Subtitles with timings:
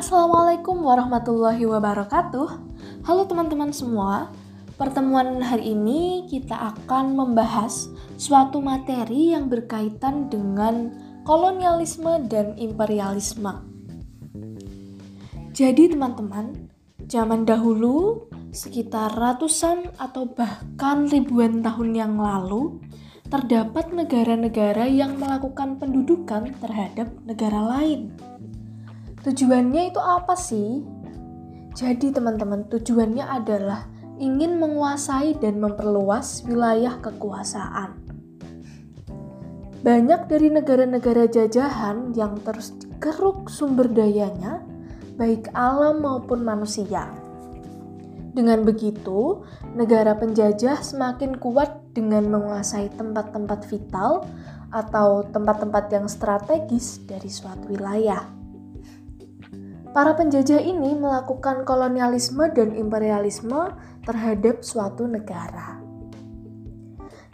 [0.00, 2.48] Assalamualaikum warahmatullahi wabarakatuh.
[3.04, 4.32] Halo teman-teman semua.
[4.80, 10.96] Pertemuan hari ini kita akan membahas suatu materi yang berkaitan dengan
[11.28, 13.60] kolonialisme dan imperialisme.
[15.52, 16.72] Jadi teman-teman,
[17.04, 18.24] zaman dahulu
[18.56, 22.80] sekitar ratusan atau bahkan ribuan tahun yang lalu
[23.28, 28.29] terdapat negara-negara yang melakukan pendudukan terhadap negara lain.
[29.20, 30.80] Tujuannya itu apa sih?
[31.76, 33.84] Jadi teman-teman, tujuannya adalah
[34.16, 38.00] ingin menguasai dan memperluas wilayah kekuasaan.
[39.84, 44.64] Banyak dari negara-negara jajahan yang terus dikeruk sumber dayanya,
[45.20, 47.12] baik alam maupun manusia.
[48.32, 49.44] Dengan begitu,
[49.76, 54.24] negara penjajah semakin kuat dengan menguasai tempat-tempat vital
[54.72, 58.39] atau tempat-tempat yang strategis dari suatu wilayah.
[59.90, 63.74] Para penjajah ini melakukan kolonialisme dan imperialisme
[64.06, 65.82] terhadap suatu negara.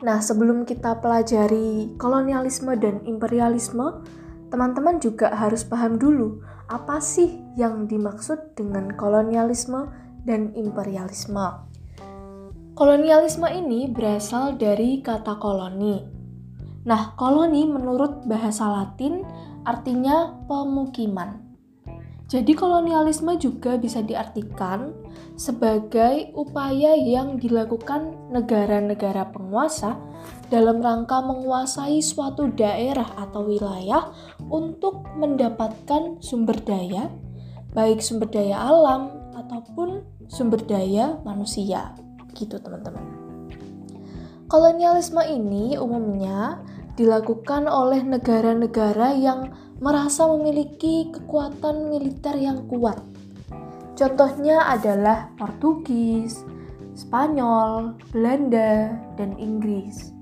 [0.00, 4.00] Nah, sebelum kita pelajari kolonialisme dan imperialisme,
[4.48, 6.40] teman-teman juga harus paham dulu
[6.72, 9.92] apa sih yang dimaksud dengan kolonialisme
[10.24, 11.60] dan imperialisme.
[12.72, 15.96] Kolonialisme ini berasal dari kata koloni.
[16.88, 19.24] Nah, koloni menurut bahasa Latin
[19.64, 21.45] artinya pemukiman.
[22.26, 24.90] Jadi kolonialisme juga bisa diartikan
[25.38, 29.94] sebagai upaya yang dilakukan negara-negara penguasa
[30.50, 34.10] dalam rangka menguasai suatu daerah atau wilayah
[34.50, 37.14] untuk mendapatkan sumber daya,
[37.70, 41.94] baik sumber daya alam ataupun sumber daya manusia.
[42.34, 43.06] Gitu, teman-teman.
[44.50, 46.58] Kolonialisme ini umumnya
[46.96, 52.96] dilakukan oleh negara-negara yang merasa memiliki kekuatan militer yang kuat.
[53.96, 56.44] Contohnya adalah Portugis,
[56.96, 60.12] Spanyol, Belanda, dan Inggris.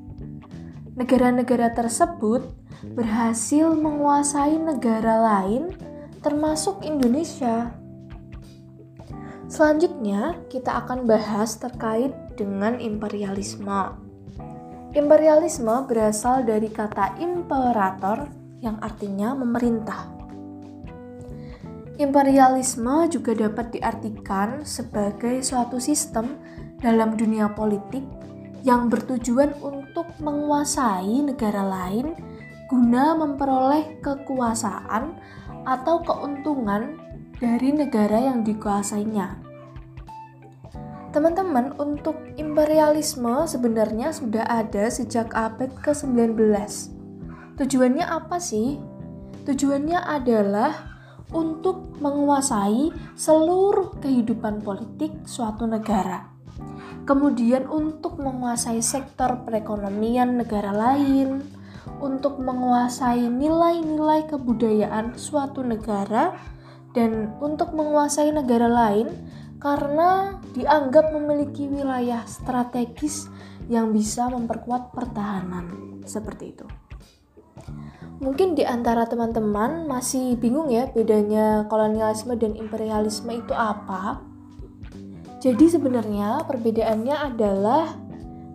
[0.95, 2.43] Negara-negara tersebut
[2.95, 5.75] berhasil menguasai negara lain,
[6.23, 7.75] termasuk Indonesia.
[9.47, 14.04] Selanjutnya, kita akan bahas terkait dengan imperialisme.
[14.95, 18.31] Imperialisme berasal dari kata imperator
[18.63, 20.07] yang artinya memerintah.
[21.99, 26.39] Imperialisme juga dapat diartikan sebagai suatu sistem
[26.79, 28.07] dalam dunia politik
[28.63, 32.15] yang bertujuan untuk menguasai negara lain
[32.71, 35.11] guna memperoleh kekuasaan
[35.67, 37.03] atau keuntungan
[37.43, 39.44] dari negara yang dikuasainya.
[41.15, 46.35] Teman-teman, untuk imperialisme sebenarnya sudah ada sejak abad ke-19
[47.55, 48.83] Tujuannya apa sih?
[49.47, 50.75] Tujuannya adalah
[51.31, 56.35] untuk menguasai seluruh kehidupan politik suatu negara.
[57.07, 61.47] Kemudian untuk menguasai sektor perekonomian negara lain,
[62.03, 66.35] untuk menguasai nilai-nilai kebudayaan suatu negara
[66.91, 69.15] dan untuk menguasai negara lain
[69.65, 73.33] karena dianggap memiliki wilayah strategis
[73.73, 75.97] yang bisa memperkuat pertahanan.
[76.05, 76.69] Seperti itu.
[78.21, 84.21] Mungkin di antara teman-teman masih bingung ya bedanya kolonialisme dan imperialisme itu apa?
[85.41, 87.97] Jadi sebenarnya perbedaannya adalah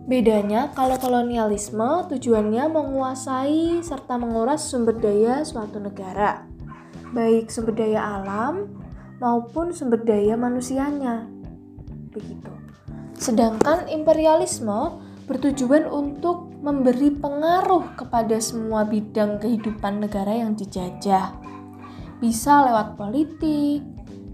[0.06, 6.46] bedanya kalau kolonialisme tujuannya menguasai serta menguras sumber daya suatu negara,
[7.14, 8.74] baik sumber daya alam
[9.20, 11.28] maupun sumber daya manusianya.
[12.10, 12.50] Begitu.
[13.20, 14.98] Sedangkan imperialisme
[15.28, 21.36] bertujuan untuk memberi pengaruh kepada semua bidang kehidupan negara yang dijajah.
[22.18, 23.84] Bisa lewat politik,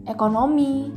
[0.06, 0.94] ekonomi,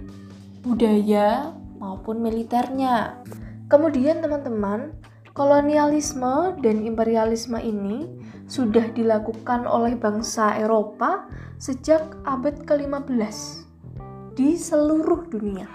[0.63, 1.51] budaya,
[1.81, 3.19] maupun militernya.
[3.67, 4.94] Kemudian teman-teman,
[5.33, 8.05] kolonialisme dan imperialisme ini
[8.49, 11.29] sudah dilakukan oleh bangsa Eropa
[11.61, 13.68] sejak abad ke-15
[14.40, 15.68] di seluruh dunia.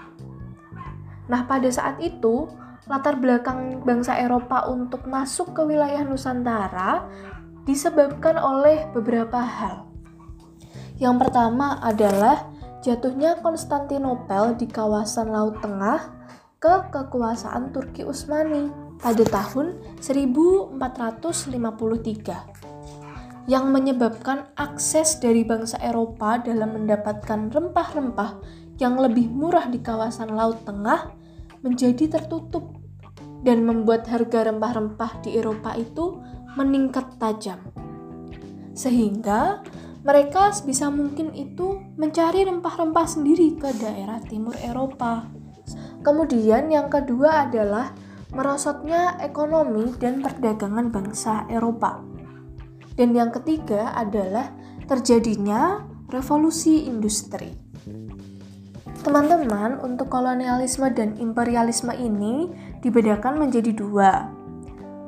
[1.29, 2.49] Nah, pada saat itu
[2.89, 7.05] latar belakang bangsa Eropa untuk masuk ke wilayah Nusantara
[7.69, 9.85] disebabkan oleh beberapa hal.
[10.97, 12.49] Yang pertama adalah
[12.81, 16.09] jatuhnya Konstantinopel di kawasan Laut Tengah
[16.57, 22.74] ke kekuasaan Turki Utsmani pada tahun 1453
[23.45, 28.41] yang menyebabkan akses dari bangsa Eropa dalam mendapatkan rempah-rempah
[28.81, 31.13] yang lebih murah di kawasan Laut Tengah
[31.61, 32.73] menjadi tertutup
[33.45, 36.17] dan membuat harga rempah-rempah di Eropa itu
[36.57, 37.61] meningkat tajam.
[38.73, 39.61] Sehingga
[40.01, 45.29] mereka bisa mungkin itu mencari rempah-rempah sendiri ke daerah timur Eropa.
[46.01, 47.93] Kemudian yang kedua adalah
[48.33, 52.14] merosotnya ekonomi dan perdagangan bangsa Eropa.
[52.95, 54.55] Dan yang ketiga adalah
[54.87, 57.51] terjadinya revolusi industri.
[59.05, 62.49] Teman-teman, untuk kolonialisme dan imperialisme ini
[62.81, 64.33] dibedakan menjadi dua.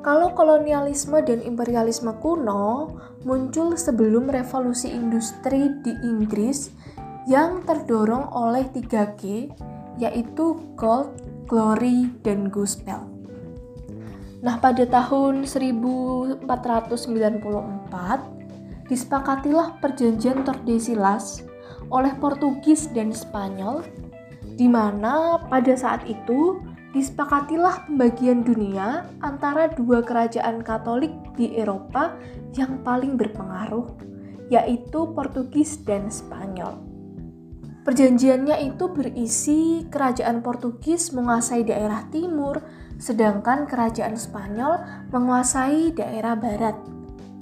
[0.05, 2.93] Kalau kolonialisme dan imperialisme kuno
[3.25, 6.69] muncul sebelum revolusi industri di Inggris
[7.25, 9.51] yang terdorong oleh 3G,
[9.99, 11.11] yaitu gold,
[11.49, 13.16] glory, dan gospel.
[14.37, 16.45] Nah, pada tahun 1494
[18.87, 21.41] disepakatilah perjanjian Tordesillas
[21.89, 23.81] oleh Portugis dan Spanyol
[24.57, 26.61] di mana pada saat itu
[26.97, 32.17] disepakatilah pembagian dunia antara dua kerajaan Katolik di Eropa
[32.57, 33.85] yang paling berpengaruh,
[34.49, 36.81] yaitu Portugis dan Spanyol.
[37.85, 42.59] Perjanjiannya itu berisi kerajaan Portugis menguasai daerah timur,
[42.97, 46.77] sedangkan kerajaan Spanyol menguasai daerah barat,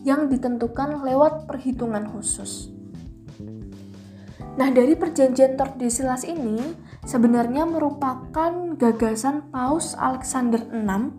[0.05, 2.69] yang ditentukan lewat perhitungan khusus.
[4.55, 6.61] Nah, dari perjanjian Tordesillas ini
[7.03, 11.11] sebenarnya merupakan gagasan Paus Alexander VI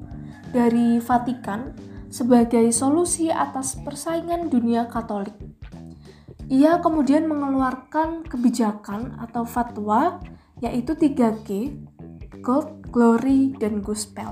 [0.55, 1.77] dari Vatikan
[2.09, 5.37] sebagai solusi atas persaingan dunia Katolik.
[6.47, 10.23] Ia kemudian mengeluarkan kebijakan atau fatwa
[10.63, 11.75] yaitu 3G,
[12.47, 14.31] Gold, Glory, dan Gospel.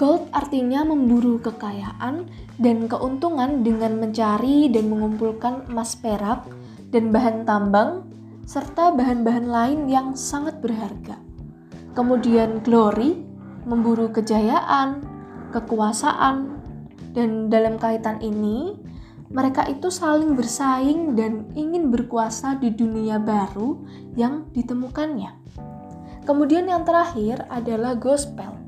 [0.00, 6.48] Gold artinya memburu kekayaan dan keuntungan dengan mencari dan mengumpulkan emas perak
[6.88, 8.08] dan bahan tambang
[8.48, 11.20] serta bahan-bahan lain yang sangat berharga.
[11.92, 13.20] Kemudian glory,
[13.68, 15.04] memburu kejayaan,
[15.52, 16.56] kekuasaan,
[17.12, 18.80] dan dalam kaitan ini,
[19.28, 23.76] mereka itu saling bersaing dan ingin berkuasa di dunia baru
[24.16, 25.44] yang ditemukannya.
[26.26, 28.58] Kemudian yang terakhir adalah gospel.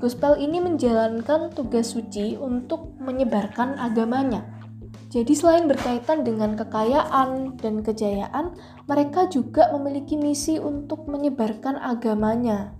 [0.00, 4.54] Gospel ini menjalankan tugas suci untuk menyebarkan agamanya
[5.14, 8.58] jadi selain berkaitan dengan kekayaan dan kejayaan,
[8.90, 12.74] mereka juga memiliki misi untuk menyebarkan agamanya.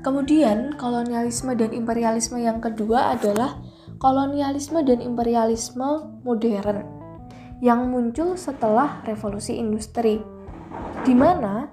[0.00, 3.60] Kemudian, kolonialisme dan imperialisme yang kedua adalah
[4.00, 6.88] kolonialisme dan imperialisme modern
[7.60, 10.24] yang muncul setelah revolusi industri,
[11.04, 11.68] di mana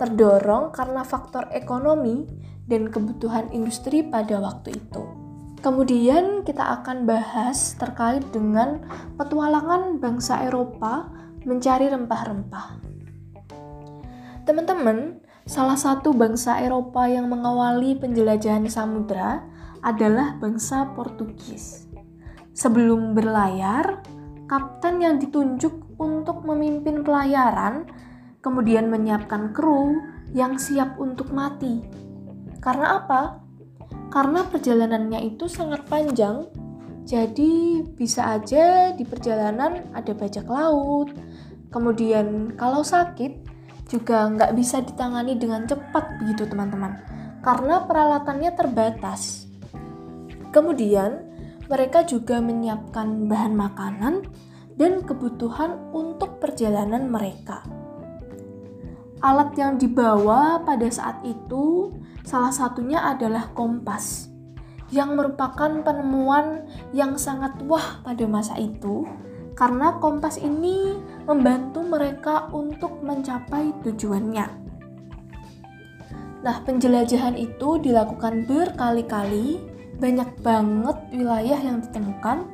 [0.00, 2.24] terdorong karena faktor ekonomi
[2.64, 5.04] dan kebutuhan industri pada waktu itu.
[5.60, 8.80] Kemudian kita akan bahas terkait dengan
[9.20, 11.12] petualangan bangsa Eropa
[11.44, 12.80] mencari rempah-rempah.
[14.48, 19.44] Teman-teman, salah satu bangsa Eropa yang mengawali penjelajahan samudra
[19.84, 21.84] adalah bangsa Portugis.
[22.56, 24.00] Sebelum berlayar,
[24.48, 27.84] kapten yang ditunjuk untuk memimpin pelayaran
[28.40, 29.96] kemudian menyiapkan kru
[30.32, 31.84] yang siap untuk mati.
[32.60, 33.50] Karena apa?
[34.10, 36.50] karena perjalanannya itu sangat panjang
[37.06, 41.14] jadi bisa aja di perjalanan ada bajak laut
[41.70, 43.46] kemudian kalau sakit
[43.86, 46.98] juga nggak bisa ditangani dengan cepat begitu teman-teman
[47.40, 49.46] karena peralatannya terbatas
[50.50, 51.30] kemudian
[51.70, 54.26] mereka juga menyiapkan bahan makanan
[54.74, 57.62] dan kebutuhan untuk perjalanan mereka
[59.20, 61.92] alat yang dibawa pada saat itu
[62.30, 64.28] Salah satunya adalah kompas,
[64.92, 69.08] yang merupakan penemuan yang sangat wah pada masa itu,
[69.56, 74.46] karena kompas ini membantu mereka untuk mencapai tujuannya.
[76.40, 79.60] Nah, penjelajahan itu dilakukan berkali-kali,
[79.98, 82.48] banyak banget wilayah yang ditemukan,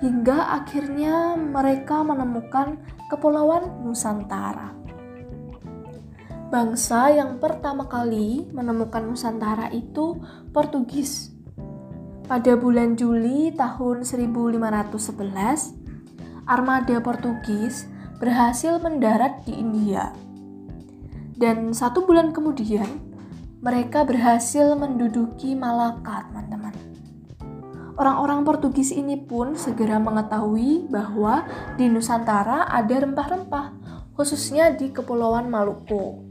[0.00, 2.80] hingga akhirnya mereka menemukan
[3.12, 4.79] Kepulauan Nusantara.
[6.50, 10.18] Bangsa yang pertama kali menemukan Nusantara itu
[10.50, 11.30] Portugis.
[12.26, 14.58] Pada bulan Juli tahun 1511,
[16.50, 17.86] armada Portugis
[18.18, 20.10] berhasil mendarat di India.
[21.38, 22.98] Dan satu bulan kemudian,
[23.62, 26.74] mereka berhasil menduduki Malaka, teman-teman.
[27.94, 31.46] Orang-orang Portugis ini pun segera mengetahui bahwa
[31.78, 33.66] di Nusantara ada rempah-rempah,
[34.18, 36.29] khususnya di Kepulauan Maluku.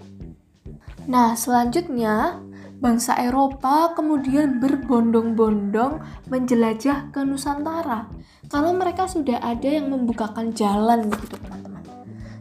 [1.10, 2.38] Nah, selanjutnya
[2.78, 8.14] bangsa Eropa kemudian berbondong-bondong menjelajah ke Nusantara
[8.46, 11.82] karena mereka sudah ada yang membukakan jalan begitu teman-teman.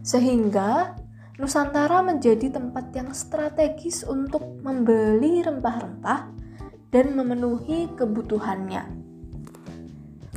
[0.05, 1.01] Sehingga
[1.41, 6.29] Nusantara menjadi tempat yang strategis untuk membeli rempah-rempah
[6.93, 8.85] dan memenuhi kebutuhannya.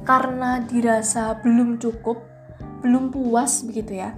[0.07, 2.23] Karena dirasa belum cukup,
[2.79, 4.15] belum puas begitu ya.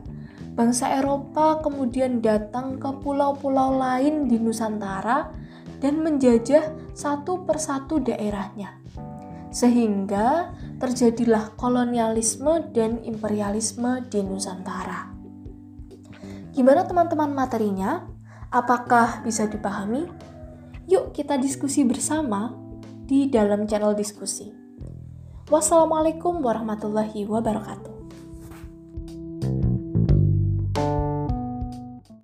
[0.54, 5.34] Bangsa Eropa kemudian datang ke pulau-pulau lain di Nusantara
[5.82, 8.78] dan menjajah satu persatu daerahnya.
[9.50, 15.10] Sehingga terjadilah kolonialisme dan imperialisme di Nusantara.
[16.54, 18.06] Gimana teman-teman materinya?
[18.54, 20.06] Apakah bisa dipahami?
[20.86, 22.54] Yuk kita diskusi bersama
[23.10, 24.54] di dalam channel diskusi.
[25.50, 27.93] Wassalamualaikum warahmatullahi wabarakatuh.